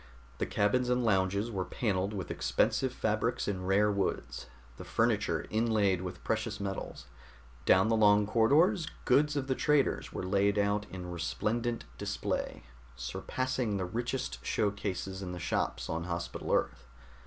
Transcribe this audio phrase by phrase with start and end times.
[0.39, 6.01] The cabins and lounges were paneled with expensive fabrics and rare woods, the furniture inlaid
[6.01, 7.05] with precious metals.
[7.67, 12.63] Down the long corridors goods of the traders were laid out in resplendent display,
[12.95, 16.87] surpassing the richest show cases in the shops on Hospital Earth.